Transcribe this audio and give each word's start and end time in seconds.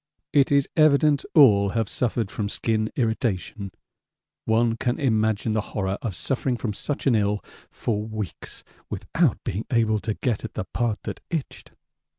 It 0.33 0.51
is 0.51 0.67
evident 0.75 1.23
all 1.35 1.69
have 1.77 1.87
suffered 1.87 2.31
from 2.31 2.49
skin 2.49 2.91
irritation 2.95 3.69
one 4.45 4.75
can 4.75 4.99
imagine 4.99 5.53
the 5.53 5.61
horror 5.61 5.99
of 6.01 6.15
suffering 6.15 6.57
from 6.57 6.73
such 6.73 7.05
an 7.05 7.13
ill 7.13 7.45
for 7.69 8.07
weeks 8.07 8.63
without 8.89 9.37
being 9.43 9.67
able 9.71 9.99
to 9.99 10.15
get 10.15 10.43
at 10.43 10.55
the 10.55 10.63
part 10.63 11.03
that 11.03 11.19
itched. 11.29 11.73